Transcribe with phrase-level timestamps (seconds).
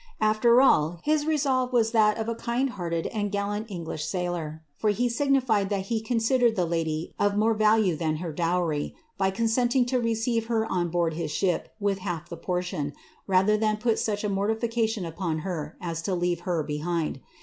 [0.19, 4.89] After all, his resolve was that of a kind hearted and gallant English sailor, for
[4.89, 9.29] he signified that he con sidered the lady of more value than her dowry, by
[9.29, 12.93] consenting to receife her on board his ship with half the portion,
[13.27, 17.19] rather than put such a mortification upon her as to leave her behind.